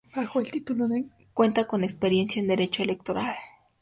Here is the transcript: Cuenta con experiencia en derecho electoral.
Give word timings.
Cuenta 1.35 1.67
con 1.67 1.83
experiencia 1.83 2.39
en 2.39 2.47
derecho 2.47 2.81
electoral. 2.81 3.35